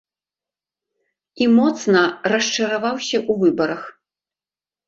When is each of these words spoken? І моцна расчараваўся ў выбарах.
І 1.45 1.49
моцна 1.59 2.01
расчараваўся 2.33 3.17
ў 3.19 3.31
выбарах. 3.43 3.81